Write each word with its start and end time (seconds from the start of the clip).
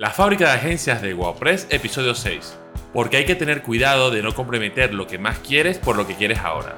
La 0.00 0.10
fábrica 0.10 0.44
de 0.44 0.52
agencias 0.52 1.02
de 1.02 1.12
WordPress, 1.12 1.66
episodio 1.70 2.14
6. 2.14 2.56
Porque 2.92 3.16
hay 3.16 3.26
que 3.26 3.34
tener 3.34 3.62
cuidado 3.62 4.12
de 4.12 4.22
no 4.22 4.32
comprometer 4.32 4.94
lo 4.94 5.08
que 5.08 5.18
más 5.18 5.40
quieres 5.40 5.76
por 5.78 5.96
lo 5.96 6.06
que 6.06 6.14
quieres 6.14 6.38
ahora. 6.38 6.76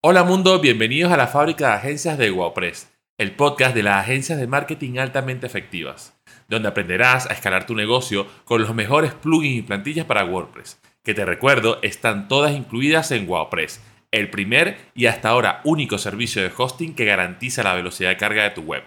Hola 0.00 0.24
mundo, 0.24 0.60
bienvenidos 0.60 1.12
a 1.12 1.18
la 1.18 1.26
fábrica 1.26 1.68
de 1.68 1.74
agencias 1.74 2.16
de 2.16 2.30
WordPress, 2.30 2.90
el 3.18 3.36
podcast 3.36 3.74
de 3.74 3.82
las 3.82 4.02
agencias 4.02 4.40
de 4.40 4.46
marketing 4.46 4.96
altamente 4.96 5.46
efectivas, 5.46 6.18
donde 6.48 6.68
aprenderás 6.68 7.28
a 7.28 7.34
escalar 7.34 7.66
tu 7.66 7.74
negocio 7.74 8.26
con 8.46 8.62
los 8.62 8.74
mejores 8.74 9.12
plugins 9.12 9.58
y 9.58 9.62
plantillas 9.62 10.06
para 10.06 10.24
WordPress 10.24 10.80
que 11.04 11.14
te 11.14 11.24
recuerdo 11.24 11.78
están 11.82 12.28
todas 12.28 12.52
incluidas 12.52 13.10
en 13.10 13.28
WordPress, 13.28 13.80
el 14.10 14.28
primer 14.28 14.76
y 14.94 15.06
hasta 15.06 15.30
ahora 15.30 15.60
único 15.64 15.98
servicio 15.98 16.42
de 16.42 16.52
hosting 16.54 16.94
que 16.94 17.04
garantiza 17.04 17.62
la 17.62 17.74
velocidad 17.74 18.10
de 18.10 18.16
carga 18.16 18.42
de 18.42 18.50
tu 18.50 18.62
web. 18.62 18.82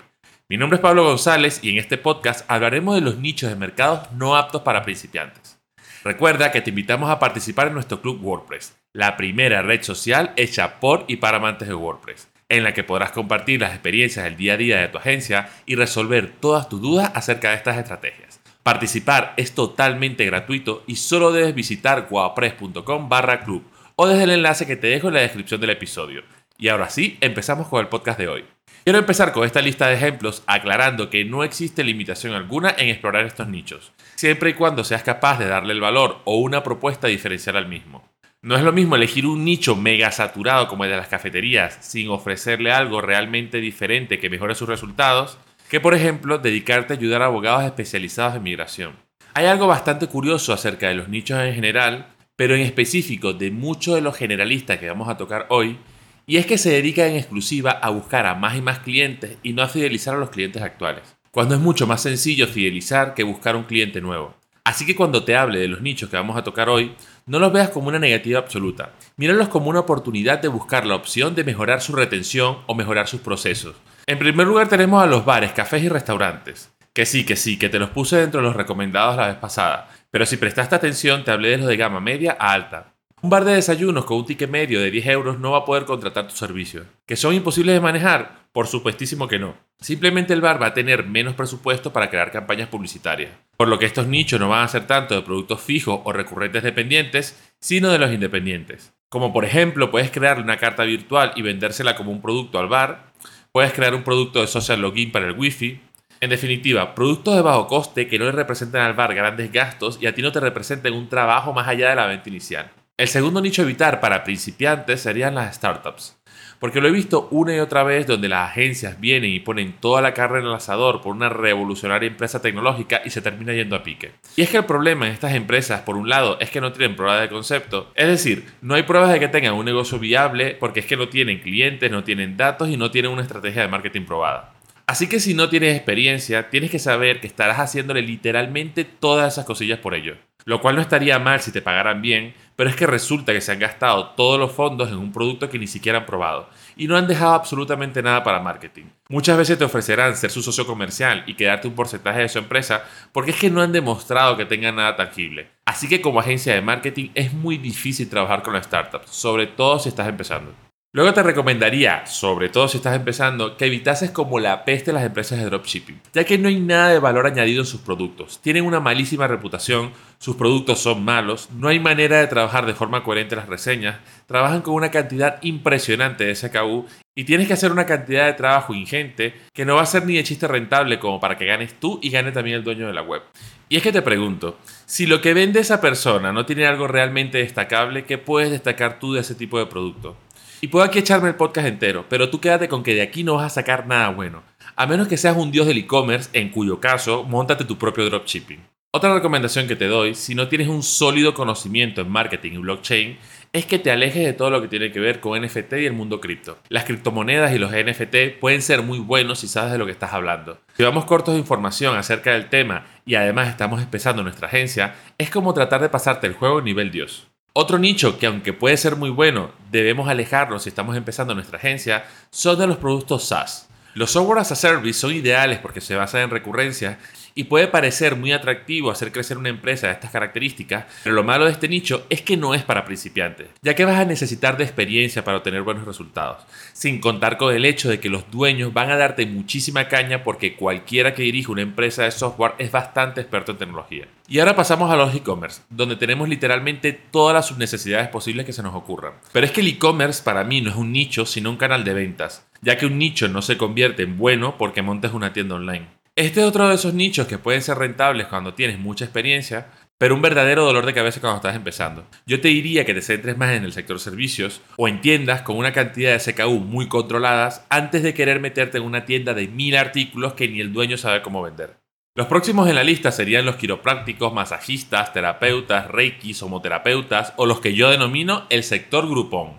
Mi 0.49 0.57
nombre 0.57 0.75
es 0.75 0.81
Pablo 0.81 1.05
González 1.05 1.59
y 1.63 1.71
en 1.71 1.77
este 1.77 1.97
podcast 1.97 2.45
hablaremos 2.49 2.95
de 2.95 3.01
los 3.01 3.17
nichos 3.17 3.49
de 3.49 3.55
mercados 3.55 4.11
no 4.11 4.35
aptos 4.35 4.61
para 4.61 4.83
principiantes. 4.83 5.59
Recuerda 6.03 6.51
que 6.51 6.61
te 6.61 6.69
invitamos 6.69 7.09
a 7.09 7.17
participar 7.17 7.67
en 7.67 7.73
nuestro 7.73 8.01
club 8.01 8.19
WordPress, 8.21 8.77
la 8.91 9.15
primera 9.15 9.61
red 9.61 9.81
social 9.81 10.33
hecha 10.35 10.79
por 10.79 11.05
y 11.07 11.15
para 11.15 11.37
amantes 11.37 11.67
de 11.67 11.73
WordPress, 11.73 12.27
en 12.49 12.63
la 12.63 12.73
que 12.73 12.83
podrás 12.83 13.11
compartir 13.11 13.61
las 13.61 13.71
experiencias 13.71 14.25
del 14.25 14.35
día 14.35 14.53
a 14.53 14.57
día 14.57 14.81
de 14.81 14.89
tu 14.89 14.97
agencia 14.97 15.49
y 15.65 15.75
resolver 15.75 16.33
todas 16.39 16.67
tus 16.67 16.81
dudas 16.81 17.11
acerca 17.15 17.51
de 17.51 17.55
estas 17.55 17.77
estrategias. 17.77 18.32
Participar 18.63 19.33
es 19.35 19.53
totalmente 19.53 20.25
gratuito 20.25 20.85
y 20.87 20.95
solo 20.95 21.33
debes 21.33 21.53
visitar 21.53 22.07
guapress.com 22.09 23.09
barra 23.09 23.41
club 23.43 23.61
o 23.97 24.07
desde 24.07 24.23
el 24.23 24.29
enlace 24.29 24.65
que 24.65 24.77
te 24.77 24.87
dejo 24.87 25.09
en 25.09 25.15
la 25.15 25.19
descripción 25.19 25.59
del 25.59 25.71
episodio. 25.71 26.23
Y 26.57 26.69
ahora 26.69 26.89
sí, 26.89 27.17
empezamos 27.19 27.67
con 27.67 27.81
el 27.81 27.89
podcast 27.89 28.17
de 28.17 28.29
hoy. 28.29 28.45
Quiero 28.85 28.99
empezar 28.99 29.33
con 29.33 29.45
esta 29.45 29.61
lista 29.61 29.87
de 29.87 29.95
ejemplos 29.95 30.43
aclarando 30.47 31.09
que 31.09 31.25
no 31.25 31.43
existe 31.43 31.83
limitación 31.83 32.33
alguna 32.33 32.73
en 32.77 32.87
explorar 32.87 33.25
estos 33.25 33.49
nichos, 33.49 33.91
siempre 34.15 34.51
y 34.51 34.53
cuando 34.53 34.85
seas 34.85 35.03
capaz 35.03 35.39
de 35.39 35.47
darle 35.47 35.73
el 35.73 35.81
valor 35.81 36.21
o 36.23 36.37
una 36.37 36.63
propuesta 36.63 37.07
diferencial 37.07 37.57
al 37.57 37.67
mismo. 37.67 38.07
No 38.41 38.55
es 38.55 38.63
lo 38.63 38.71
mismo 38.71 38.95
elegir 38.95 39.25
un 39.25 39.43
nicho 39.43 39.75
mega 39.75 40.11
saturado 40.11 40.69
como 40.69 40.85
el 40.85 40.91
de 40.91 40.97
las 40.97 41.07
cafeterías 41.09 41.77
sin 41.81 42.09
ofrecerle 42.09 42.71
algo 42.71 43.01
realmente 43.01 43.59
diferente 43.59 44.19
que 44.19 44.29
mejore 44.29 44.55
sus 44.55 44.69
resultados, 44.69 45.37
que 45.69 45.79
por 45.79 45.93
ejemplo 45.93 46.37
dedicarte 46.37 46.93
a 46.93 46.97
ayudar 46.97 47.21
a 47.21 47.25
abogados 47.25 47.63
especializados 47.63 48.35
en 48.35 48.43
migración. 48.43 48.95
Hay 49.33 49.45
algo 49.45 49.67
bastante 49.67 50.07
curioso 50.07 50.53
acerca 50.53 50.89
de 50.89 50.95
los 50.95 51.09
nichos 51.09 51.39
en 51.39 51.55
general, 51.55 52.07
pero 52.35 52.55
en 52.55 52.61
específico 52.61 53.33
de 53.33 53.51
muchos 53.51 53.95
de 53.95 54.01
los 54.01 54.15
generalistas 54.15 54.77
que 54.77 54.87
vamos 54.87 55.09
a 55.09 55.17
tocar 55.17 55.47
hoy, 55.49 55.77
y 56.25 56.37
es 56.37 56.45
que 56.45 56.57
se 56.57 56.71
dedican 56.71 57.07
en 57.07 57.17
exclusiva 57.17 57.71
a 57.71 57.89
buscar 57.89 58.25
a 58.25 58.35
más 58.35 58.55
y 58.57 58.61
más 58.61 58.79
clientes 58.79 59.37
y 59.43 59.53
no 59.53 59.61
a 59.61 59.67
fidelizar 59.67 60.15
a 60.15 60.19
los 60.19 60.29
clientes 60.29 60.61
actuales, 60.61 61.15
cuando 61.31 61.55
es 61.55 61.61
mucho 61.61 61.87
más 61.87 62.01
sencillo 62.01 62.47
fidelizar 62.47 63.13
que 63.13 63.23
buscar 63.23 63.55
un 63.55 63.63
cliente 63.63 64.01
nuevo. 64.01 64.35
Así 64.63 64.85
que 64.85 64.95
cuando 64.95 65.25
te 65.25 65.35
hable 65.35 65.59
de 65.59 65.67
los 65.67 65.81
nichos 65.81 66.09
que 66.09 66.15
vamos 66.15 66.37
a 66.37 66.43
tocar 66.43 66.69
hoy, 66.69 66.93
no 67.25 67.39
los 67.39 67.51
veas 67.51 67.69
como 67.69 67.89
una 67.89 67.99
negativa 67.99 68.39
absoluta. 68.39 68.93
Míralos 69.17 69.49
como 69.49 69.69
una 69.69 69.81
oportunidad 69.81 70.41
de 70.41 70.47
buscar 70.47 70.85
la 70.85 70.95
opción 70.95 71.35
de 71.35 71.43
mejorar 71.43 71.81
su 71.81 71.93
retención 71.93 72.59
o 72.67 72.73
mejorar 72.73 73.07
sus 73.07 73.19
procesos, 73.19 73.75
en 74.05 74.19
primer 74.19 74.47
lugar 74.47 74.67
tenemos 74.67 75.01
a 75.01 75.07
los 75.07 75.23
bares, 75.25 75.51
cafés 75.51 75.83
y 75.83 75.89
restaurantes. 75.89 76.71
Que 76.93 77.05
sí, 77.05 77.25
que 77.25 77.35
sí, 77.35 77.57
que 77.57 77.69
te 77.69 77.79
los 77.79 77.89
puse 77.89 78.17
dentro 78.17 78.41
de 78.41 78.47
los 78.47 78.55
recomendados 78.55 79.15
la 79.15 79.27
vez 79.27 79.37
pasada. 79.37 79.89
Pero 80.11 80.25
si 80.25 80.37
prestaste 80.37 80.75
atención, 80.75 81.23
te 81.23 81.31
hablé 81.31 81.49
de 81.49 81.57
los 81.57 81.67
de 81.67 81.77
gama 81.77 81.99
media 81.99 82.37
a 82.39 82.53
alta. 82.53 82.93
Un 83.23 83.29
bar 83.29 83.45
de 83.45 83.53
desayunos 83.55 84.03
con 84.03 84.17
un 84.17 84.25
ticket 84.25 84.49
medio 84.49 84.81
de 84.81 84.91
10 84.91 85.07
euros 85.07 85.39
no 85.39 85.51
va 85.51 85.59
a 85.59 85.65
poder 85.65 85.85
contratar 85.85 86.27
tu 86.27 86.35
servicio. 86.35 86.83
¿Que 87.05 87.15
son 87.15 87.33
imposibles 87.33 87.73
de 87.73 87.79
manejar? 87.79 88.43
Por 88.51 88.67
supuestísimo 88.67 89.29
que 89.29 89.39
no. 89.39 89.55
Simplemente 89.79 90.33
el 90.33 90.41
bar 90.41 90.61
va 90.61 90.67
a 90.67 90.73
tener 90.73 91.07
menos 91.07 91.33
presupuesto 91.33 91.93
para 91.93 92.09
crear 92.09 92.31
campañas 92.31 92.67
publicitarias. 92.67 93.31
Por 93.55 93.69
lo 93.69 93.79
que 93.79 93.85
estos 93.85 94.07
nichos 94.07 94.39
no 94.39 94.49
van 94.49 94.65
a 94.65 94.67
ser 94.67 94.85
tanto 94.85 95.15
de 95.15 95.21
productos 95.21 95.61
fijos 95.61 96.01
o 96.03 96.11
recurrentes 96.11 96.63
dependientes, 96.63 97.41
sino 97.59 97.89
de 97.89 97.97
los 97.97 98.11
independientes. 98.11 98.93
Como 99.07 99.31
por 99.31 99.45
ejemplo, 99.45 99.89
puedes 99.89 100.11
crearle 100.11 100.43
una 100.43 100.57
carta 100.57 100.83
virtual 100.83 101.31
y 101.35 101.43
vendérsela 101.43 101.95
como 101.95 102.11
un 102.11 102.21
producto 102.21 102.59
al 102.59 102.67
bar, 102.67 103.12
Puedes 103.53 103.73
crear 103.73 103.93
un 103.93 104.01
producto 104.01 104.41
de 104.41 104.47
social 104.47 104.81
login 104.81 105.11
para 105.11 105.27
el 105.27 105.37
Wi-Fi. 105.37 105.79
En 106.21 106.31
definitiva, 106.31 106.95
productos 106.95 107.35
de 107.35 107.43
bajo 107.43 107.67
coste 107.67 108.07
que 108.07 108.17
no 108.17 108.25
le 108.25 108.31
representen 108.31 108.81
al 108.81 108.95
bar 108.95 109.13
grandes 109.13 109.51
gastos 109.51 109.99
y 110.01 110.07
a 110.07 110.15
ti 110.15 110.23
no 110.23 110.31
te 110.31 110.39
representen 110.39 110.95
un 110.95 111.07
trabajo 111.07 111.53
más 111.53 111.67
allá 111.67 111.91
de 111.91 111.95
la 111.95 112.07
venta 112.07 112.29
inicial. 112.29 112.71
El 112.97 113.07
segundo 113.07 113.41
nicho 113.41 113.61
a 113.61 113.65
evitar 113.65 113.99
para 113.99 114.23
principiantes 114.23 115.01
serían 115.01 115.35
las 115.35 115.55
startups. 115.55 116.17
Porque 116.63 116.79
lo 116.79 116.87
he 116.87 116.91
visto 116.91 117.27
una 117.31 117.53
y 117.53 117.59
otra 117.59 117.83
vez 117.83 118.07
donde 118.07 118.29
las 118.29 118.49
agencias 118.49 118.97
vienen 118.97 119.31
y 119.31 119.41
ponen 119.41 119.73
toda 119.81 120.01
la 120.01 120.13
carne 120.13 120.39
en 120.39 120.45
el 120.45 120.53
asador 120.53 121.01
por 121.01 121.13
una 121.13 121.27
revolucionaria 121.27 122.07
empresa 122.07 122.41
tecnológica 122.41 123.01
y 123.03 123.09
se 123.09 123.21
termina 123.21 123.51
yendo 123.51 123.75
a 123.75 123.83
pique. 123.83 124.13
Y 124.37 124.43
es 124.43 124.49
que 124.49 124.55
el 124.55 124.63
problema 124.63 125.05
en 125.05 125.11
estas 125.11 125.33
empresas, 125.33 125.81
por 125.81 125.97
un 125.97 126.07
lado, 126.07 126.37
es 126.39 126.49
que 126.49 126.61
no 126.61 126.71
tienen 126.71 126.95
pruebas 126.95 127.19
de 127.19 127.27
concepto. 127.27 127.91
Es 127.95 128.07
decir, 128.07 128.45
no 128.61 128.75
hay 128.75 128.83
pruebas 128.83 129.11
de 129.11 129.19
que 129.19 129.27
tengan 129.27 129.55
un 129.55 129.65
negocio 129.65 129.99
viable 129.99 130.55
porque 130.57 130.79
es 130.79 130.85
que 130.85 130.95
no 130.95 131.09
tienen 131.09 131.41
clientes, 131.41 131.91
no 131.91 132.05
tienen 132.05 132.37
datos 132.37 132.69
y 132.69 132.77
no 132.77 132.91
tienen 132.91 133.11
una 133.11 133.23
estrategia 133.23 133.63
de 133.63 133.67
marketing 133.67 134.05
probada. 134.05 134.53
Así 134.85 135.07
que 135.07 135.19
si 135.19 135.33
no 135.33 135.49
tienes 135.49 135.75
experiencia, 135.75 136.49
tienes 136.49 136.71
que 136.71 136.79
saber 136.79 137.19
que 137.19 137.27
estarás 137.27 137.59
haciéndole 137.59 138.01
literalmente 138.03 138.85
todas 138.85 139.33
esas 139.33 139.43
cosillas 139.43 139.79
por 139.79 139.95
ello. 139.95 140.15
Lo 140.45 140.61
cual 140.61 140.75
no 140.75 140.81
estaría 140.81 141.19
mal 141.19 141.39
si 141.39 141.51
te 141.51 141.61
pagaran 141.61 142.01
bien, 142.01 142.33
pero 142.55 142.69
es 142.69 142.75
que 142.75 142.87
resulta 142.87 143.33
que 143.33 143.41
se 143.41 143.51
han 143.51 143.59
gastado 143.59 144.09
todos 144.11 144.39
los 144.39 144.51
fondos 144.51 144.89
en 144.89 144.97
un 144.97 145.11
producto 145.11 145.49
que 145.49 145.59
ni 145.59 145.67
siquiera 145.67 145.99
han 145.99 146.05
probado 146.05 146.49
y 146.75 146.87
no 146.87 146.97
han 146.97 147.07
dejado 147.07 147.33
absolutamente 147.33 148.01
nada 148.01 148.23
para 148.23 148.39
marketing. 148.39 148.85
Muchas 149.09 149.37
veces 149.37 149.57
te 149.57 149.65
ofrecerán 149.65 150.15
ser 150.15 150.31
su 150.31 150.41
socio 150.41 150.65
comercial 150.65 151.23
y 151.27 151.35
quedarte 151.35 151.67
un 151.67 151.75
porcentaje 151.75 152.21
de 152.21 152.29
su 152.29 152.39
empresa 152.39 152.83
porque 153.11 153.31
es 153.31 153.37
que 153.37 153.49
no 153.49 153.61
han 153.61 153.71
demostrado 153.71 154.37
que 154.37 154.45
tengan 154.45 154.75
nada 154.75 154.95
tangible. 154.95 155.49
Así 155.65 155.87
que 155.87 156.01
como 156.01 156.19
agencia 156.19 156.53
de 156.53 156.61
marketing 156.61 157.09
es 157.15 157.33
muy 157.33 157.57
difícil 157.57 158.09
trabajar 158.09 158.43
con 158.43 158.53
las 158.53 158.65
startups, 158.65 159.09
sobre 159.09 159.47
todo 159.47 159.79
si 159.79 159.89
estás 159.89 160.07
empezando. 160.07 160.53
Luego 160.95 161.11
te 161.11 161.23
recomendaría, 161.23 162.05
sobre 162.05 162.49
todo 162.49 162.67
si 162.67 162.77
estás 162.77 162.95
empezando, 162.95 163.57
que 163.57 163.65
evitases 163.65 164.11
como 164.11 164.39
la 164.39 164.63
peste 164.63 164.93
las 164.93 165.03
empresas 165.03 165.39
de 165.39 165.45
dropshipping, 165.45 165.99
ya 166.13 166.23
que 166.23 166.37
no 166.37 166.49
hay 166.49 166.59
nada 166.59 166.89
de 166.89 166.99
valor 166.99 167.25
añadido 167.25 167.61
en 167.61 167.65
sus 167.65 167.81
productos. 167.81 168.39
Tienen 168.43 168.63
una 168.63 168.79
malísima 168.79 169.27
reputación, 169.27 169.91
sus 170.19 170.35
productos 170.35 170.81
son 170.81 171.03
malos, 171.03 171.49
no 171.49 171.67
hay 171.67 171.79
manera 171.79 172.19
de 172.19 172.27
trabajar 172.27 172.67
de 172.67 172.75
forma 172.75 173.03
coherente 173.03 173.35
las 173.35 173.49
reseñas, 173.49 174.01
trabajan 174.27 174.61
con 174.61 174.75
una 174.75 174.91
cantidad 174.91 175.41
impresionante 175.41 176.25
de 176.25 176.35
SKU 176.35 176.85
y 177.15 177.23
tienes 177.23 177.47
que 177.47 177.53
hacer 177.53 177.71
una 177.71 177.87
cantidad 177.87 178.27
de 178.27 178.33
trabajo 178.33 178.75
ingente 178.75 179.33
que 179.51 179.65
no 179.65 179.77
va 179.77 179.81
a 179.81 179.87
ser 179.87 180.05
ni 180.05 180.17
de 180.17 180.23
chiste 180.23 180.47
rentable 180.47 180.99
como 180.99 181.19
para 181.19 181.39
que 181.39 181.47
ganes 181.47 181.73
tú 181.79 181.99
y 182.03 182.11
gane 182.11 182.31
también 182.31 182.57
el 182.57 182.63
dueño 182.63 182.85
de 182.85 182.93
la 182.93 183.01
web. 183.01 183.23
Y 183.67 183.77
es 183.77 183.81
que 183.81 183.91
te 183.91 184.03
pregunto, 184.03 184.59
si 184.85 185.07
lo 185.07 185.21
que 185.21 185.33
vende 185.33 185.59
esa 185.59 185.81
persona 185.81 186.31
no 186.31 186.45
tiene 186.45 186.67
algo 186.67 186.87
realmente 186.87 187.39
destacable, 187.39 188.05
¿qué 188.05 188.19
puedes 188.19 188.51
destacar 188.51 188.99
tú 188.99 189.13
de 189.13 189.21
ese 189.21 189.33
tipo 189.33 189.57
de 189.57 189.65
producto? 189.65 190.15
Y 190.63 190.69
puedo 190.69 190.85
aquí 190.85 190.99
echarme 190.99 191.27
el 191.27 191.35
podcast 191.35 191.67
entero, 191.67 192.05
pero 192.07 192.29
tú 192.29 192.39
quédate 192.39 192.69
con 192.69 192.83
que 192.83 192.95
de 192.95 193.01
aquí 193.01 193.25
no 193.25 193.35
vas 193.35 193.47
a 193.47 193.49
sacar 193.49 193.85
nada 193.85 194.07
bueno. 194.11 194.43
A 194.77 194.87
menos 194.87 195.09
que 195.09 195.17
seas 195.17 195.35
un 195.35 195.51
dios 195.51 195.67
del 195.67 195.79
e-commerce, 195.79 196.29
en 196.31 196.51
cuyo 196.51 196.79
caso, 196.79 197.25
montate 197.25 197.65
tu 197.65 197.77
propio 197.77 198.05
dropshipping. 198.05 198.61
Otra 198.91 199.13
recomendación 199.13 199.67
que 199.67 199.75
te 199.75 199.87
doy, 199.87 200.15
si 200.15 200.35
no 200.35 200.47
tienes 200.47 200.69
un 200.69 200.81
sólido 200.81 201.33
conocimiento 201.33 201.99
en 201.99 202.09
marketing 202.09 202.53
y 202.53 202.57
blockchain, 202.59 203.17
es 203.51 203.65
que 203.65 203.77
te 203.77 203.91
alejes 203.91 204.23
de 204.23 204.31
todo 204.31 204.51
lo 204.51 204.61
que 204.61 204.69
tiene 204.69 204.93
que 204.93 205.01
ver 205.01 205.19
con 205.19 205.37
NFT 205.37 205.73
y 205.73 205.85
el 205.85 205.91
mundo 205.91 206.21
cripto. 206.21 206.57
Las 206.69 206.85
criptomonedas 206.85 207.53
y 207.53 207.59
los 207.59 207.73
NFT 207.73 208.39
pueden 208.39 208.61
ser 208.61 208.83
muy 208.83 208.99
buenos 208.99 209.39
si 209.39 209.49
sabes 209.49 209.73
de 209.73 209.77
lo 209.77 209.85
que 209.85 209.91
estás 209.91 210.13
hablando. 210.13 210.61
Si 210.77 210.83
vamos 210.83 211.03
cortos 211.03 211.33
de 211.33 211.41
información 211.41 211.97
acerca 211.97 212.31
del 212.31 212.47
tema 212.47 212.85
y 213.05 213.15
además 213.15 213.49
estamos 213.49 213.81
empezando 213.81 214.23
nuestra 214.23 214.47
agencia, 214.47 214.95
es 215.17 215.29
como 215.29 215.53
tratar 215.53 215.81
de 215.81 215.89
pasarte 215.89 216.25
el 216.25 216.35
juego 216.35 216.61
nivel 216.61 216.89
Dios. 216.89 217.32
Otro 217.55 217.77
nicho 217.77 218.17
que 218.17 218.25
aunque 218.25 218.51
puede 218.51 218.77
ser 218.77 218.95
muy 218.95 219.11
bueno, 219.11 219.51
debemos 219.69 220.09
alejarnos 220.09 220.63
si 220.63 220.69
estamos 220.69 220.97
empezando 220.97 221.35
nuestra 221.35 221.59
agencia, 221.59 222.03
son 222.31 222.57
de 222.57 222.65
los 222.65 222.77
productos 222.77 223.25
SaaS. 223.25 223.69
Los 223.93 224.09
software 224.09 224.39
as 224.39 224.51
a 224.51 224.55
service 224.55 224.99
son 224.99 225.13
ideales 225.13 225.59
porque 225.59 225.79
se 225.79 225.95
basan 225.95 226.21
en 226.21 226.29
recurrencia 226.31 226.97
y 227.35 227.45
puede 227.45 227.67
parecer 227.67 228.15
muy 228.15 228.31
atractivo 228.31 228.91
hacer 228.91 229.11
crecer 229.11 229.37
una 229.37 229.49
empresa 229.49 229.87
de 229.87 229.93
estas 229.93 230.11
características, 230.11 230.85
pero 231.03 231.15
lo 231.15 231.23
malo 231.23 231.45
de 231.45 231.51
este 231.51 231.67
nicho 231.67 232.05
es 232.09 232.21
que 232.21 232.37
no 232.37 232.53
es 232.53 232.63
para 232.63 232.85
principiantes, 232.85 233.47
ya 233.61 233.75
que 233.75 233.85
vas 233.85 233.99
a 233.99 234.05
necesitar 234.05 234.57
de 234.57 234.63
experiencia 234.63 235.23
para 235.23 235.37
obtener 235.37 235.61
buenos 235.61 235.85
resultados, 235.85 236.43
sin 236.73 236.99
contar 236.99 237.37
con 237.37 237.53
el 237.53 237.65
hecho 237.65 237.89
de 237.89 237.99
que 237.99 238.09
los 238.09 238.29
dueños 238.31 238.73
van 238.73 238.91
a 238.91 238.97
darte 238.97 239.25
muchísima 239.25 239.87
caña 239.87 240.23
porque 240.23 240.55
cualquiera 240.55 241.13
que 241.13 241.23
dirige 241.23 241.51
una 241.51 241.61
empresa 241.61 242.03
de 242.03 242.11
software 242.11 242.53
es 242.57 242.71
bastante 242.71 243.21
experto 243.21 243.51
en 243.51 243.57
tecnología. 243.57 244.07
Y 244.27 244.39
ahora 244.39 244.55
pasamos 244.55 244.89
a 244.89 244.95
los 244.95 245.13
e-commerce, 245.13 245.61
donde 245.69 245.95
tenemos 245.95 246.29
literalmente 246.29 246.93
todas 246.93 247.33
las 247.33 247.47
subnecesidades 247.47 248.07
posibles 248.07 248.45
que 248.45 248.53
se 248.53 248.63
nos 248.63 248.73
ocurran. 248.73 249.13
Pero 249.31 249.45
es 249.45 249.51
que 249.51 249.61
el 249.61 249.67
e-commerce 249.67 250.23
para 250.23 250.43
mí 250.43 250.61
no 250.61 250.69
es 250.69 250.75
un 250.75 250.91
nicho, 250.91 251.25
sino 251.25 251.49
un 251.49 251.57
canal 251.57 251.83
de 251.83 251.93
ventas, 251.93 252.45
ya 252.61 252.77
que 252.77 252.85
un 252.85 252.97
nicho 252.97 253.27
no 253.27 253.41
se 253.41 253.57
convierte 253.57 254.03
en 254.03 254.17
bueno 254.17 254.57
porque 254.57 254.81
montes 254.81 255.11
una 255.11 255.33
tienda 255.33 255.55
online. 255.55 256.02
Este 256.15 256.41
es 256.41 256.45
otro 256.45 256.69
de 256.69 256.75
esos 256.75 256.93
nichos 256.93 257.25
que 257.25 257.39
pueden 257.39 257.63
ser 257.63 257.79
rentables 257.79 258.27
cuando 258.27 258.53
tienes 258.53 258.77
mucha 258.77 259.03
experiencia, 259.03 259.71
pero 259.97 260.13
un 260.13 260.21
verdadero 260.21 260.63
dolor 260.63 260.85
de 260.85 260.93
cabeza 260.93 261.19
cuando 261.19 261.37
estás 261.37 261.55
empezando. 261.55 262.05
Yo 262.27 262.39
te 262.39 262.49
diría 262.49 262.85
que 262.85 262.93
te 262.93 263.01
centres 263.01 263.35
más 263.35 263.53
en 263.53 263.63
el 263.63 263.73
sector 263.73 263.99
servicios 263.99 264.61
o 264.77 264.87
en 264.87 265.01
tiendas 265.01 265.41
con 265.41 265.57
una 265.57 265.73
cantidad 265.73 266.11
de 266.11 266.19
SKU 266.19 266.59
muy 266.59 266.87
controladas 266.87 267.65
antes 267.69 268.03
de 268.03 268.13
querer 268.13 268.39
meterte 268.39 268.77
en 268.77 268.83
una 268.83 269.05
tienda 269.05 269.33
de 269.33 269.47
mil 269.47 269.75
artículos 269.75 270.33
que 270.33 270.47
ni 270.47 270.61
el 270.61 270.71
dueño 270.71 270.97
sabe 270.97 271.23
cómo 271.23 271.41
vender. 271.41 271.79
Los 272.15 272.27
próximos 272.27 272.69
en 272.69 272.75
la 272.75 272.83
lista 272.83 273.11
serían 273.11 273.47
los 273.47 273.55
quiroprácticos, 273.55 274.31
masajistas, 274.31 275.13
terapeutas, 275.13 275.87
reikis, 275.87 276.43
homoterapeutas 276.43 277.33
o 277.37 277.47
los 277.47 277.59
que 277.59 277.73
yo 277.73 277.89
denomino 277.89 278.45
el 278.51 278.61
sector 278.61 279.09
grupón. 279.09 279.53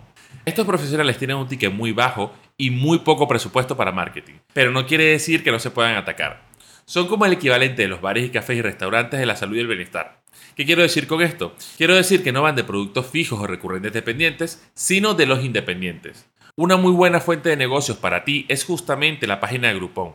Estos 0.45 0.65
profesionales 0.65 1.17
tienen 1.17 1.35
un 1.35 1.49
ticket 1.49 1.73
muy 1.73 1.91
bajo 1.91 2.31
y 2.57 2.71
muy 2.71 2.99
poco 2.99 3.27
presupuesto 3.27 3.75
para 3.75 3.91
marketing, 3.91 4.35
pero 4.53 4.71
no 4.71 4.85
quiere 4.85 5.05
decir 5.05 5.43
que 5.43 5.51
no 5.51 5.59
se 5.59 5.71
puedan 5.71 5.95
atacar. 5.95 6.43
Son 6.85 7.07
como 7.07 7.25
el 7.25 7.33
equivalente 7.33 7.81
de 7.81 7.87
los 7.87 8.01
bares 8.01 8.25
y 8.25 8.29
cafés 8.29 8.57
y 8.57 8.61
restaurantes 8.61 9.19
de 9.19 9.25
la 9.25 9.35
salud 9.35 9.57
y 9.57 9.59
el 9.59 9.67
bienestar. 9.67 10.21
¿Qué 10.55 10.65
quiero 10.65 10.83
decir 10.83 11.07
con 11.07 11.21
esto? 11.21 11.55
Quiero 11.77 11.95
decir 11.95 12.23
que 12.23 12.31
no 12.31 12.43
van 12.43 12.55
de 12.55 12.63
productos 12.63 13.07
fijos 13.07 13.39
o 13.39 13.47
recurrentes 13.47 13.91
dependientes, 13.91 14.63
sino 14.73 15.13
de 15.13 15.25
los 15.25 15.43
independientes. 15.43 16.27
Una 16.55 16.77
muy 16.77 16.93
buena 16.93 17.19
fuente 17.19 17.49
de 17.49 17.57
negocios 17.57 17.97
para 17.97 18.23
ti 18.23 18.45
es 18.47 18.63
justamente 18.63 19.27
la 19.27 19.41
página 19.41 19.67
de 19.67 19.75
Groupon. 19.75 20.13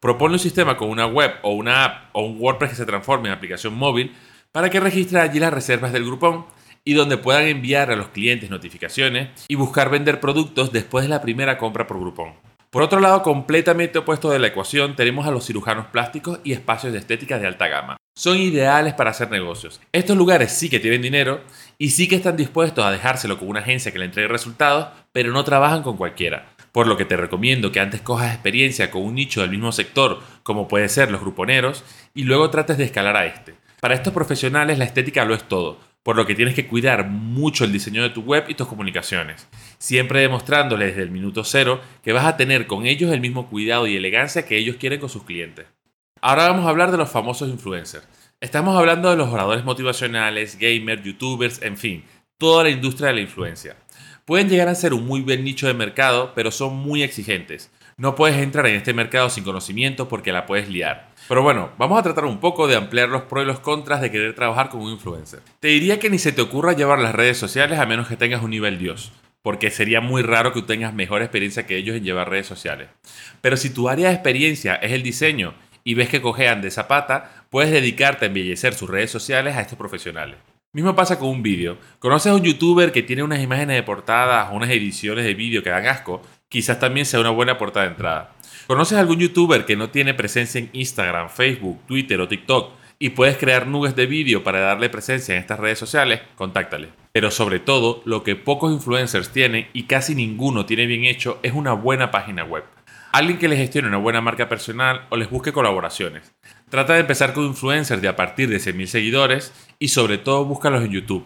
Propone 0.00 0.34
un 0.34 0.38
sistema 0.38 0.76
con 0.76 0.90
una 0.90 1.06
web 1.06 1.36
o 1.42 1.52
una 1.52 1.84
app 1.84 2.10
o 2.12 2.22
un 2.22 2.36
WordPress 2.38 2.70
que 2.70 2.76
se 2.76 2.86
transforme 2.86 3.28
en 3.28 3.34
aplicación 3.34 3.74
móvil 3.74 4.14
para 4.52 4.68
que 4.68 4.80
registre 4.80 5.20
allí 5.20 5.40
las 5.40 5.52
reservas 5.52 5.92
del 5.92 6.04
Groupon 6.04 6.44
y 6.88 6.94
donde 6.94 7.18
puedan 7.18 7.46
enviar 7.46 7.90
a 7.90 7.96
los 7.96 8.08
clientes 8.08 8.48
notificaciones 8.48 9.28
y 9.46 9.56
buscar 9.56 9.90
vender 9.90 10.20
productos 10.20 10.72
después 10.72 11.04
de 11.04 11.10
la 11.10 11.20
primera 11.20 11.58
compra 11.58 11.86
por 11.86 12.00
Groupon. 12.00 12.32
Por 12.70 12.82
otro 12.82 12.98
lado, 12.98 13.22
completamente 13.22 13.98
opuesto 13.98 14.30
de 14.30 14.38
la 14.38 14.46
ecuación, 14.46 14.96
tenemos 14.96 15.26
a 15.26 15.30
los 15.30 15.44
cirujanos 15.44 15.88
plásticos 15.88 16.40
y 16.44 16.54
espacios 16.54 16.94
de 16.94 16.98
estética 16.98 17.38
de 17.38 17.46
alta 17.46 17.68
gama. 17.68 17.98
Son 18.16 18.38
ideales 18.38 18.94
para 18.94 19.10
hacer 19.10 19.30
negocios. 19.30 19.82
Estos 19.92 20.16
lugares 20.16 20.50
sí 20.50 20.70
que 20.70 20.80
tienen 20.80 21.02
dinero 21.02 21.42
y 21.76 21.90
sí 21.90 22.08
que 22.08 22.16
están 22.16 22.38
dispuestos 22.38 22.82
a 22.82 22.90
dejárselo 22.90 23.38
con 23.38 23.48
una 23.48 23.60
agencia 23.60 23.92
que 23.92 23.98
le 23.98 24.06
entregue 24.06 24.28
resultados, 24.28 24.88
pero 25.12 25.30
no 25.30 25.44
trabajan 25.44 25.82
con 25.82 25.98
cualquiera. 25.98 26.46
Por 26.72 26.86
lo 26.86 26.96
que 26.96 27.04
te 27.04 27.18
recomiendo 27.18 27.70
que 27.70 27.80
antes 27.80 28.00
cojas 28.00 28.32
experiencia 28.32 28.90
con 28.90 29.02
un 29.02 29.14
nicho 29.14 29.42
del 29.42 29.50
mismo 29.50 29.72
sector, 29.72 30.20
como 30.42 30.68
puede 30.68 30.88
ser 30.88 31.10
los 31.10 31.20
gruponeros, 31.20 31.84
y 32.14 32.22
luego 32.22 32.48
trates 32.48 32.78
de 32.78 32.84
escalar 32.84 33.18
a 33.18 33.26
este. 33.26 33.56
Para 33.80 33.94
estos 33.94 34.12
profesionales 34.12 34.78
la 34.78 34.86
estética 34.86 35.24
lo 35.24 35.34
es 35.34 35.44
todo, 35.44 35.78
por 36.08 36.16
lo 36.16 36.24
que 36.24 36.34
tienes 36.34 36.54
que 36.54 36.66
cuidar 36.66 37.06
mucho 37.06 37.64
el 37.64 37.72
diseño 37.72 38.02
de 38.02 38.08
tu 38.08 38.22
web 38.22 38.46
y 38.48 38.54
tus 38.54 38.66
comunicaciones, 38.66 39.46
siempre 39.76 40.22
demostrándoles 40.22 40.88
desde 40.88 41.02
el 41.02 41.10
minuto 41.10 41.44
cero 41.44 41.82
que 42.02 42.14
vas 42.14 42.24
a 42.24 42.38
tener 42.38 42.66
con 42.66 42.86
ellos 42.86 43.12
el 43.12 43.20
mismo 43.20 43.50
cuidado 43.50 43.86
y 43.86 43.94
elegancia 43.94 44.46
que 44.46 44.56
ellos 44.56 44.76
quieren 44.76 45.00
con 45.00 45.10
sus 45.10 45.24
clientes. 45.24 45.66
Ahora 46.22 46.48
vamos 46.48 46.64
a 46.64 46.70
hablar 46.70 46.92
de 46.92 46.96
los 46.96 47.10
famosos 47.10 47.50
influencers. 47.50 48.08
Estamos 48.40 48.74
hablando 48.74 49.10
de 49.10 49.18
los 49.18 49.28
oradores 49.28 49.64
motivacionales, 49.64 50.58
gamers, 50.58 51.04
youtubers, 51.04 51.60
en 51.60 51.76
fin, 51.76 52.04
toda 52.38 52.64
la 52.64 52.70
industria 52.70 53.08
de 53.08 53.14
la 53.16 53.20
influencia. 53.20 53.76
Pueden 54.24 54.48
llegar 54.48 54.68
a 54.68 54.74
ser 54.74 54.94
un 54.94 55.04
muy 55.04 55.20
buen 55.20 55.44
nicho 55.44 55.66
de 55.66 55.74
mercado, 55.74 56.32
pero 56.34 56.50
son 56.50 56.74
muy 56.74 57.02
exigentes. 57.02 57.70
No 57.98 58.14
puedes 58.14 58.38
entrar 58.38 58.66
en 58.66 58.76
este 58.76 58.94
mercado 58.94 59.28
sin 59.28 59.44
conocimiento 59.44 60.08
porque 60.08 60.32
la 60.32 60.46
puedes 60.46 60.70
liar. 60.70 61.10
Pero 61.28 61.42
bueno, 61.42 61.70
vamos 61.76 61.98
a 61.98 62.02
tratar 62.02 62.24
un 62.24 62.40
poco 62.40 62.66
de 62.66 62.76
ampliar 62.76 63.10
los 63.10 63.22
pros 63.22 63.44
y 63.44 63.46
los 63.46 63.60
contras 63.60 64.00
de 64.00 64.10
querer 64.10 64.34
trabajar 64.34 64.70
con 64.70 64.80
un 64.80 64.92
influencer. 64.92 65.40
Te 65.60 65.68
diría 65.68 65.98
que 65.98 66.08
ni 66.08 66.18
se 66.18 66.32
te 66.32 66.40
ocurra 66.40 66.72
llevar 66.72 67.00
las 67.00 67.14
redes 67.14 67.36
sociales 67.36 67.78
a 67.78 67.84
menos 67.84 68.08
que 68.08 68.16
tengas 68.16 68.42
un 68.42 68.48
nivel 68.48 68.78
Dios, 68.78 69.12
porque 69.42 69.70
sería 69.70 70.00
muy 70.00 70.22
raro 70.22 70.54
que 70.54 70.60
tú 70.60 70.66
tengas 70.66 70.94
mejor 70.94 71.20
experiencia 71.20 71.66
que 71.66 71.76
ellos 71.76 71.96
en 71.96 72.04
llevar 72.04 72.30
redes 72.30 72.46
sociales. 72.46 72.88
Pero 73.42 73.58
si 73.58 73.68
tu 73.68 73.90
área 73.90 74.08
de 74.08 74.14
experiencia 74.14 74.76
es 74.76 74.92
el 74.92 75.02
diseño 75.02 75.52
y 75.84 75.92
ves 75.92 76.08
que 76.08 76.22
cojean 76.22 76.62
de 76.62 76.70
zapata, 76.70 77.44
puedes 77.50 77.72
dedicarte 77.72 78.24
a 78.24 78.28
embellecer 78.28 78.72
sus 78.72 78.88
redes 78.88 79.10
sociales 79.10 79.54
a 79.54 79.60
estos 79.60 79.76
profesionales. 79.76 80.36
Mismo 80.72 80.94
pasa 80.94 81.18
con 81.18 81.28
un 81.28 81.42
vídeo. 81.42 81.76
¿Conoces 81.98 82.32
a 82.32 82.36
un 82.36 82.42
youtuber 82.42 82.90
que 82.90 83.02
tiene 83.02 83.22
unas 83.22 83.40
imágenes 83.40 83.76
de 83.76 83.82
portada 83.82 84.50
o 84.50 84.56
unas 84.56 84.70
ediciones 84.70 85.24
de 85.24 85.34
vídeo 85.34 85.62
que 85.62 85.70
dan 85.70 85.86
asco? 85.86 86.22
quizás 86.48 86.78
también 86.80 87.06
sea 87.06 87.20
una 87.20 87.30
buena 87.30 87.58
portada 87.58 87.86
de 87.86 87.92
entrada. 87.92 88.32
¿Conoces 88.68 88.98
algún 88.98 89.18
youtuber 89.18 89.64
que 89.64 89.76
no 89.76 89.88
tiene 89.88 90.12
presencia 90.12 90.58
en 90.58 90.68
Instagram, 90.74 91.30
Facebook, 91.30 91.80
Twitter 91.86 92.20
o 92.20 92.28
TikTok 92.28 92.74
y 92.98 93.08
puedes 93.08 93.38
crear 93.38 93.66
nubes 93.66 93.96
de 93.96 94.04
vídeo 94.04 94.44
para 94.44 94.60
darle 94.60 94.90
presencia 94.90 95.34
en 95.34 95.40
estas 95.40 95.58
redes 95.58 95.78
sociales? 95.78 96.20
Contáctale. 96.34 96.90
Pero 97.12 97.30
sobre 97.30 97.60
todo, 97.60 98.02
lo 98.04 98.22
que 98.22 98.36
pocos 98.36 98.70
influencers 98.70 99.30
tienen 99.30 99.68
y 99.72 99.84
casi 99.84 100.14
ninguno 100.14 100.66
tiene 100.66 100.84
bien 100.84 101.06
hecho 101.06 101.38
es 101.42 101.54
una 101.54 101.72
buena 101.72 102.10
página 102.10 102.44
web. 102.44 102.62
Alguien 103.10 103.38
que 103.38 103.48
les 103.48 103.58
gestione 103.58 103.88
una 103.88 103.96
buena 103.96 104.20
marca 104.20 104.50
personal 104.50 105.06
o 105.08 105.16
les 105.16 105.30
busque 105.30 105.50
colaboraciones. 105.50 106.34
Trata 106.68 106.92
de 106.92 107.00
empezar 107.00 107.32
con 107.32 107.46
influencers 107.46 108.02
de 108.02 108.08
a 108.08 108.16
partir 108.16 108.50
de 108.50 108.58
100.000 108.58 108.84
seguidores 108.84 109.54
y 109.78 109.88
sobre 109.88 110.18
todo 110.18 110.44
búscalos 110.44 110.84
en 110.84 110.90
YouTube 110.90 111.24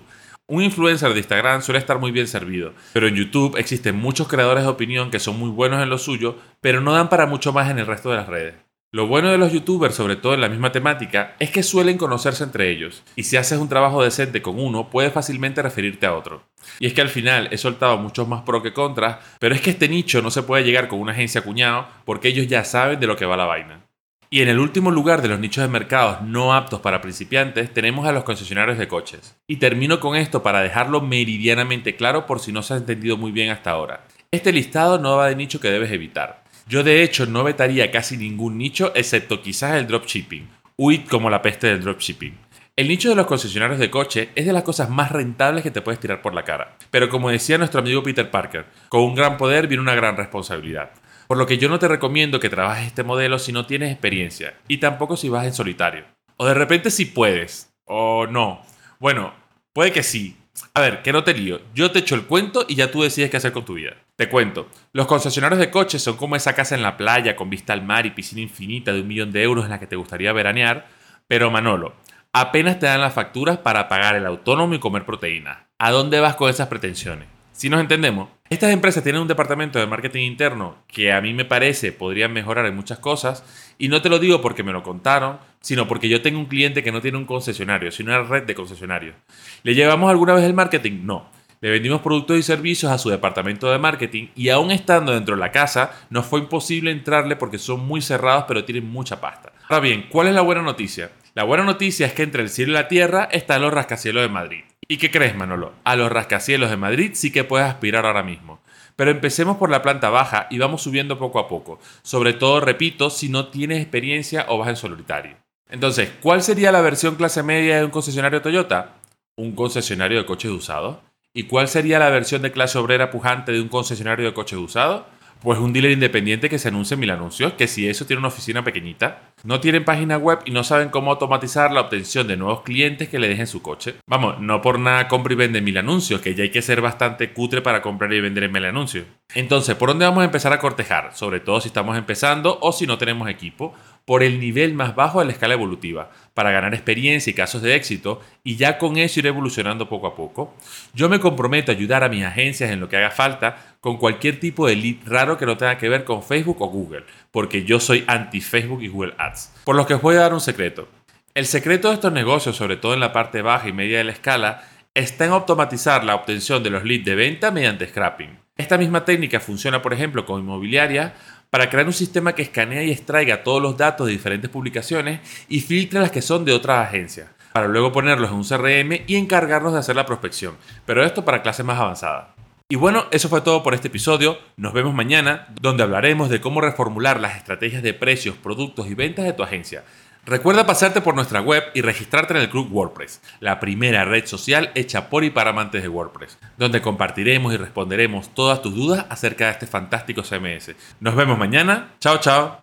un 0.48 0.62
influencer 0.62 1.12
de 1.12 1.18
Instagram 1.18 1.62
suele 1.62 1.78
estar 1.78 1.98
muy 1.98 2.10
bien 2.10 2.26
servido, 2.26 2.74
pero 2.92 3.08
en 3.08 3.14
YouTube 3.14 3.56
existen 3.56 3.96
muchos 3.96 4.28
creadores 4.28 4.64
de 4.64 4.70
opinión 4.70 5.10
que 5.10 5.20
son 5.20 5.38
muy 5.38 5.50
buenos 5.50 5.82
en 5.82 5.88
lo 5.88 5.98
suyo, 5.98 6.36
pero 6.60 6.80
no 6.80 6.92
dan 6.92 7.08
para 7.08 7.26
mucho 7.26 7.52
más 7.52 7.70
en 7.70 7.78
el 7.78 7.86
resto 7.86 8.10
de 8.10 8.16
las 8.16 8.28
redes. 8.28 8.54
Lo 8.94 9.06
bueno 9.06 9.30
de 9.30 9.38
los 9.38 9.50
youtubers, 9.50 9.94
sobre 9.94 10.16
todo 10.16 10.34
en 10.34 10.42
la 10.42 10.50
misma 10.50 10.70
temática, 10.70 11.34
es 11.38 11.50
que 11.50 11.62
suelen 11.62 11.96
conocerse 11.96 12.44
entre 12.44 12.68
ellos, 12.68 13.02
y 13.16 13.22
si 13.22 13.38
haces 13.38 13.58
un 13.58 13.70
trabajo 13.70 14.02
decente 14.02 14.42
con 14.42 14.60
uno, 14.60 14.90
puedes 14.90 15.14
fácilmente 15.14 15.62
referirte 15.62 16.04
a 16.04 16.14
otro. 16.14 16.42
Y 16.78 16.86
es 16.86 16.92
que 16.92 17.00
al 17.00 17.08
final 17.08 17.48
he 17.52 17.56
soltado 17.56 17.96
muchos 17.96 18.28
más 18.28 18.42
pro 18.42 18.62
que 18.62 18.74
contras, 18.74 19.24
pero 19.38 19.54
es 19.54 19.62
que 19.62 19.70
este 19.70 19.88
nicho 19.88 20.20
no 20.20 20.30
se 20.30 20.42
puede 20.42 20.64
llegar 20.64 20.88
con 20.88 21.00
una 21.00 21.12
agencia 21.12 21.40
cuñado 21.40 21.88
porque 22.04 22.28
ellos 22.28 22.48
ya 22.48 22.64
saben 22.64 23.00
de 23.00 23.06
lo 23.06 23.16
que 23.16 23.24
va 23.24 23.38
la 23.38 23.46
vaina. 23.46 23.86
Y 24.32 24.40
en 24.40 24.49
el 24.49 24.61
último 24.61 24.90
lugar 24.90 25.20
de 25.20 25.29
los 25.29 25.38
nichos 25.38 25.61
de 25.61 25.69
mercados 25.69 26.23
no 26.23 26.55
aptos 26.55 26.81
para 26.81 27.02
principiantes 27.02 27.70
tenemos 27.70 28.06
a 28.06 28.12
los 28.12 28.25
concesionarios 28.25 28.79
de 28.79 28.88
coches. 28.88 29.37
Y 29.46 29.56
termino 29.56 30.00
con 30.00 30.17
esto 30.17 30.43
para 30.43 30.62
dejarlo 30.62 31.02
meridianamente 31.02 31.96
claro 31.96 32.25
por 32.25 32.40
si 32.40 32.50
no 32.50 32.62
se 32.62 32.73
ha 32.73 32.79
entendido 32.79 33.19
muy 33.19 33.31
bien 33.31 33.50
hasta 33.50 33.73
ahora. 33.73 34.06
Este 34.31 34.50
listado 34.50 34.99
no 34.99 35.19
va 35.19 35.29
de 35.29 35.37
nicho 35.37 35.61
que 35.61 35.70
debes 35.70 35.93
evitar. 35.93 36.44
Yo 36.67 36.82
de 36.82 37.02
hecho 37.02 37.26
no 37.26 37.44
vetaría 37.44 37.90
casi 37.90 38.17
ningún 38.17 38.56
nicho 38.56 38.93
excepto 38.94 39.43
quizás 39.43 39.75
el 39.75 39.87
dropshipping. 39.87 40.49
Huid 40.79 41.02
como 41.11 41.29
la 41.29 41.43
peste 41.43 41.67
del 41.67 41.82
dropshipping. 41.82 42.34
El 42.75 42.88
nicho 42.88 43.11
de 43.11 43.17
los 43.17 43.26
concesionarios 43.26 43.79
de 43.79 43.90
coche 43.90 44.31
es 44.34 44.46
de 44.46 44.55
las 44.55 44.62
cosas 44.62 44.88
más 44.88 45.12
rentables 45.12 45.62
que 45.62 45.70
te 45.70 45.82
puedes 45.82 46.00
tirar 46.00 46.23
por 46.23 46.32
la 46.32 46.44
cara. 46.44 46.79
Pero 46.90 47.11
como 47.11 47.29
decía 47.29 47.58
nuestro 47.58 47.81
amigo 47.81 48.02
Peter 48.02 48.31
Parker, 48.31 48.64
con 48.88 49.02
un 49.02 49.14
gran 49.14 49.37
poder 49.37 49.67
viene 49.67 49.82
una 49.82 49.94
gran 49.94 50.17
responsabilidad. 50.17 50.90
Por 51.32 51.38
lo 51.38 51.46
que 51.46 51.56
yo 51.56 51.70
no 51.70 51.79
te 51.79 51.88
recomiendo 51.88 52.40
que 52.40 52.50
trabajes 52.50 52.88
este 52.88 53.05
modelo 53.05 53.38
si 53.38 53.52
no 53.52 53.64
tienes 53.64 53.90
experiencia 53.90 54.52
y 54.69 54.76
tampoco 54.76 55.17
si 55.17 55.31
vas 55.31 55.46
en 55.46 55.55
solitario. 55.55 56.05
O 56.37 56.44
de 56.44 56.52
repente 56.52 56.90
si 56.90 57.06
puedes, 57.06 57.73
o 57.87 58.26
no. 58.26 58.61
Bueno, 58.99 59.32
puede 59.73 59.93
que 59.93 60.02
sí. 60.02 60.37
A 60.75 60.82
ver, 60.82 61.00
que 61.00 61.11
no 61.11 61.25
te 61.25 61.32
lío. 61.32 61.62
Yo 61.75 61.90
te 61.90 62.00
echo 62.00 62.17
el 62.17 62.26
cuento 62.26 62.67
y 62.69 62.75
ya 62.75 62.90
tú 62.90 63.00
decides 63.00 63.31
qué 63.31 63.39
hacer 63.39 63.53
con 63.53 63.65
tu 63.65 63.72
vida. 63.72 63.96
Te 64.15 64.29
cuento. 64.29 64.69
Los 64.93 65.06
concesionarios 65.06 65.58
de 65.58 65.70
coches 65.70 66.03
son 66.03 66.19
como 66.19 66.36
esa 66.36 66.55
casa 66.55 66.74
en 66.74 66.82
la 66.82 66.98
playa 66.98 67.34
con 67.34 67.48
vista 67.48 67.72
al 67.72 67.82
mar 67.82 68.05
y 68.05 68.10
piscina 68.10 68.43
infinita 68.43 68.93
de 68.93 69.01
un 69.01 69.08
millón 69.08 69.32
de 69.32 69.43
euros 69.43 69.65
en 69.65 69.70
la 69.70 69.81
que 69.81 69.86
te 69.86 69.96
gustaría 69.96 70.34
veranear. 70.34 70.86
Pero 71.29 71.51
Manolo, 71.51 71.94
apenas 72.34 72.79
te 72.79 72.84
dan 72.84 73.01
las 73.01 73.15
facturas 73.15 73.56
para 73.56 73.89
pagar 73.89 74.17
el 74.17 74.27
autónomo 74.27 74.74
y 74.74 74.81
comer 74.81 75.06
proteína. 75.06 75.67
¿A 75.79 75.93
dónde 75.93 76.20
vas 76.20 76.36
con 76.36 76.51
esas 76.51 76.69
pretensiones? 76.69 77.31
Si 77.52 77.68
nos 77.68 77.80
entendemos, 77.80 78.28
estas 78.48 78.72
empresas 78.72 79.02
tienen 79.02 79.20
un 79.20 79.28
departamento 79.28 79.78
de 79.78 79.86
marketing 79.86 80.22
interno 80.22 80.76
que 80.88 81.12
a 81.12 81.20
mí 81.20 81.34
me 81.34 81.44
parece 81.44 81.92
podrían 81.92 82.32
mejorar 82.32 82.66
en 82.66 82.74
muchas 82.74 82.98
cosas 82.98 83.44
y 83.78 83.88
no 83.88 84.00
te 84.00 84.08
lo 84.08 84.18
digo 84.18 84.40
porque 84.40 84.62
me 84.62 84.72
lo 84.72 84.82
contaron, 84.82 85.38
sino 85.60 85.86
porque 85.86 86.08
yo 86.08 86.22
tengo 86.22 86.38
un 86.38 86.46
cliente 86.46 86.82
que 86.82 86.90
no 86.90 87.02
tiene 87.02 87.18
un 87.18 87.26
concesionario, 87.26 87.92
sino 87.92 88.10
una 88.10 88.22
red 88.22 88.44
de 88.44 88.54
concesionarios. 88.54 89.14
¿Le 89.62 89.74
llevamos 89.74 90.10
alguna 90.10 90.34
vez 90.34 90.44
el 90.44 90.54
marketing? 90.54 91.00
No. 91.04 91.30
Le 91.60 91.70
vendimos 91.70 92.00
productos 92.00 92.38
y 92.38 92.42
servicios 92.42 92.90
a 92.90 92.98
su 92.98 93.10
departamento 93.10 93.70
de 93.70 93.78
marketing 93.78 94.28
y 94.34 94.48
aún 94.48 94.70
estando 94.70 95.12
dentro 95.12 95.36
de 95.36 95.40
la 95.40 95.52
casa 95.52 95.92
nos 96.10 96.26
fue 96.26 96.40
imposible 96.40 96.90
entrarle 96.90 97.36
porque 97.36 97.58
son 97.58 97.86
muy 97.86 98.00
cerrados 98.00 98.46
pero 98.48 98.64
tienen 98.64 98.90
mucha 98.90 99.20
pasta. 99.20 99.52
Ahora 99.68 99.80
bien, 99.80 100.06
¿cuál 100.08 100.26
es 100.26 100.34
la 100.34 100.40
buena 100.40 100.62
noticia? 100.62 101.12
La 101.34 101.44
buena 101.44 101.64
noticia 101.64 102.06
es 102.06 102.14
que 102.14 102.24
entre 102.24 102.42
el 102.42 102.48
cielo 102.48 102.72
y 102.72 102.74
la 102.74 102.88
tierra 102.88 103.28
están 103.30 103.62
los 103.62 103.72
rascacielos 103.72 104.22
de 104.22 104.28
Madrid. 104.28 104.64
¿Y 104.93 104.99
qué 104.99 105.11
crees, 105.11 105.34
Manolo? 105.34 105.72
A 105.84 105.96
los 105.96 106.13
rascacielos 106.13 106.69
de 106.69 106.77
Madrid 106.77 107.13
sí 107.15 107.32
que 107.32 107.44
puedes 107.44 107.67
aspirar 107.67 108.05
ahora 108.05 108.22
mismo. 108.22 108.61
Pero 108.94 109.11
empecemos 109.11 109.56
por 109.56 109.70
la 109.70 109.81
planta 109.81 110.11
baja 110.11 110.49
y 110.51 110.58
vamos 110.58 110.82
subiendo 110.82 111.19
poco 111.19 111.39
a 111.39 111.49
poco. 111.49 111.81
Sobre 112.03 112.34
todo, 112.34 112.61
repito, 112.61 113.08
si 113.08 113.31
no 113.31 113.46
tienes 113.46 113.81
experiencia 113.81 114.44
o 114.51 114.58
vas 114.58 114.69
en 114.69 114.77
solitario. 114.77 115.37
Entonces, 115.70 116.11
¿cuál 116.20 116.43
sería 116.43 116.72
la 116.72 116.82
versión 116.82 117.15
clase 117.15 117.43
media 117.43 117.79
de 117.79 117.87
un 117.87 117.91
concesionario 117.91 118.43
Toyota? 118.43 118.96
Un 119.34 119.53
concesionario 119.53 120.19
de 120.19 120.27
coches 120.27 120.51
usados. 120.51 120.99
¿Y 121.32 121.44
cuál 121.44 121.69
sería 121.69 121.99
la 121.99 122.11
versión 122.11 122.43
de 122.43 122.53
clase 122.53 122.77
obrera 122.77 123.11
pujante 123.11 123.51
de 123.51 123.63
un 123.63 123.69
concesionario 123.69 124.27
de 124.27 124.34
coches 124.34 124.58
usados? 124.58 125.05
Pues 125.43 125.58
un 125.58 125.72
dealer 125.72 125.91
independiente 125.91 126.49
que 126.49 126.61
se 126.61 126.69
anuncia 126.69 126.94
en 126.94 127.01
mil 127.01 127.11
anuncios, 127.11 127.55
que 127.55 127.67
si 127.67 127.89
eso 127.89 128.06
tiene 128.06 128.20
una 128.20 128.29
oficina 128.29 128.63
pequeñita, 128.63 129.32
no 129.43 129.58
tienen 129.58 129.84
página 129.84 130.17
web 130.17 130.39
y 130.44 130.53
no 130.53 130.63
saben 130.63 130.91
cómo 130.91 131.11
automatizar 131.11 131.72
la 131.72 131.81
obtención 131.81 132.29
de 132.29 132.37
nuevos 132.37 132.63
clientes 132.63 133.08
que 133.08 133.19
le 133.19 133.27
dejen 133.27 133.49
su 133.49 133.61
coche. 133.61 133.96
Vamos, 134.06 134.39
no 134.39 134.63
por 134.63 134.79
nada 134.79 135.08
compra 135.08 135.32
y 135.32 135.37
vende 135.37 135.61
mil 135.61 135.77
anuncios, 135.77 136.20
que 136.20 136.37
ya 136.37 136.44
hay 136.44 136.51
que 136.51 136.63
ser 136.63 136.81
bastante 136.81 137.32
cutre 137.32 137.61
para 137.61 137.82
comprar 137.82 138.13
y 138.13 138.20
vender 138.20 138.44
en 138.44 138.53
mil 138.53 138.65
anuncios. 138.65 139.05
Entonces, 139.34 139.75
¿por 139.75 139.89
dónde 139.89 140.05
vamos 140.05 140.22
a 140.22 140.27
empezar 140.27 140.53
a 140.53 140.61
cortejar? 140.61 141.11
Sobre 141.17 141.41
todo 141.41 141.61
si 141.61 141.67
estamos 141.67 141.99
empezando 141.99 142.58
o 142.61 142.70
si 142.70 142.87
no 142.87 142.96
tenemos 142.96 143.29
equipo. 143.29 143.75
Por 144.04 144.22
el 144.22 144.40
nivel 144.40 144.74
más 144.74 144.94
bajo 144.94 145.20
de 145.20 145.26
la 145.26 145.32
escala 145.32 145.54
evolutiva, 145.54 146.10
para 146.34 146.50
ganar 146.50 146.74
experiencia 146.74 147.30
y 147.30 147.34
casos 147.34 147.62
de 147.62 147.74
éxito, 147.74 148.20
y 148.42 148.56
ya 148.56 148.78
con 148.78 148.96
eso 148.96 149.20
ir 149.20 149.26
evolucionando 149.26 149.88
poco 149.88 150.06
a 150.06 150.14
poco. 150.14 150.54
Yo 150.94 151.08
me 151.08 151.20
comprometo 151.20 151.70
a 151.70 151.74
ayudar 151.74 152.04
a 152.04 152.08
mis 152.08 152.24
agencias 152.24 152.70
en 152.70 152.80
lo 152.80 152.88
que 152.88 152.96
haga 152.96 153.10
falta 153.10 153.76
con 153.80 153.96
cualquier 153.96 154.40
tipo 154.40 154.66
de 154.66 154.76
lead 154.76 154.96
raro 155.06 155.38
que 155.38 155.46
no 155.46 155.56
tenga 155.56 155.78
que 155.78 155.88
ver 155.88 156.04
con 156.04 156.22
Facebook 156.22 156.60
o 156.60 156.68
Google, 156.68 157.04
porque 157.30 157.64
yo 157.64 157.80
soy 157.80 158.04
anti 158.06 158.40
Facebook 158.40 158.82
y 158.82 158.88
Google 158.88 159.14
Ads. 159.18 159.52
Por 159.64 159.76
lo 159.76 159.86
que 159.86 159.94
os 159.94 160.02
voy 160.02 160.16
a 160.16 160.20
dar 160.20 160.34
un 160.34 160.40
secreto. 160.40 160.88
El 161.34 161.46
secreto 161.46 161.88
de 161.88 161.94
estos 161.94 162.12
negocios, 162.12 162.56
sobre 162.56 162.76
todo 162.76 162.94
en 162.94 163.00
la 163.00 163.12
parte 163.12 163.40
baja 163.40 163.68
y 163.68 163.72
media 163.72 163.98
de 163.98 164.04
la 164.04 164.12
escala, 164.12 164.64
está 164.94 165.24
en 165.24 165.32
automatizar 165.32 166.04
la 166.04 166.14
obtención 166.14 166.62
de 166.62 166.70
los 166.70 166.84
leads 166.84 167.04
de 167.06 167.14
venta 167.14 167.50
mediante 167.50 167.88
scrapping. 167.88 168.38
Esta 168.58 168.76
misma 168.76 169.04
técnica 169.04 169.40
funciona, 169.40 169.80
por 169.80 169.94
ejemplo, 169.94 170.26
con 170.26 170.40
inmobiliaria 170.40 171.14
para 171.52 171.68
crear 171.68 171.86
un 171.86 171.92
sistema 171.92 172.34
que 172.34 172.40
escanea 172.40 172.82
y 172.82 172.90
extraiga 172.90 173.44
todos 173.44 173.60
los 173.60 173.76
datos 173.76 174.06
de 174.06 174.14
diferentes 174.14 174.48
publicaciones 174.48 175.20
y 175.50 175.60
filtre 175.60 176.00
las 176.00 176.10
que 176.10 176.22
son 176.22 176.46
de 176.46 176.54
otras 176.54 176.88
agencias, 176.88 177.28
para 177.52 177.68
luego 177.68 177.92
ponerlos 177.92 178.30
en 178.30 178.36
un 178.36 178.42
CRM 178.42 179.04
y 179.06 179.16
encargarnos 179.16 179.74
de 179.74 179.80
hacer 179.80 179.94
la 179.94 180.06
prospección, 180.06 180.56
pero 180.86 181.04
esto 181.04 181.26
para 181.26 181.42
clases 181.42 181.66
más 181.66 181.78
avanzadas. 181.78 182.28
Y 182.70 182.76
bueno, 182.76 183.04
eso 183.10 183.28
fue 183.28 183.42
todo 183.42 183.62
por 183.62 183.74
este 183.74 183.88
episodio. 183.88 184.38
Nos 184.56 184.72
vemos 184.72 184.94
mañana, 184.94 185.48
donde 185.60 185.82
hablaremos 185.82 186.30
de 186.30 186.40
cómo 186.40 186.62
reformular 186.62 187.20
las 187.20 187.36
estrategias 187.36 187.82
de 187.82 187.92
precios, 187.92 188.34
productos 188.36 188.86
y 188.86 188.94
ventas 188.94 189.26
de 189.26 189.34
tu 189.34 189.42
agencia. 189.42 189.84
Recuerda 190.24 190.67
pasarte 190.67 191.00
por 191.00 191.17
nuestra 191.17 191.41
web 191.41 191.64
y 191.74 191.81
registrarte 191.81 192.32
en 192.32 192.41
el 192.41 192.48
Club 192.48 192.69
WordPress, 192.70 193.20
la 193.41 193.58
primera 193.58 194.05
red 194.05 194.24
social 194.24 194.70
hecha 194.76 195.10
por 195.10 195.24
y 195.24 195.31
para 195.31 195.50
amantes 195.50 195.82
de 195.82 195.88
WordPress, 195.88 196.38
donde 196.56 196.81
compartiremos 196.81 197.52
y 197.52 197.56
responderemos 197.56 198.32
todas 198.32 198.62
tus 198.62 198.72
dudas 198.72 199.05
acerca 199.08 199.46
de 199.46 199.50
este 199.52 199.67
fantástico 199.67 200.22
CMS. 200.22 200.76
Nos 201.00 201.17
vemos 201.17 201.36
mañana. 201.36 201.94
Chao, 201.98 202.19
chao. 202.19 202.60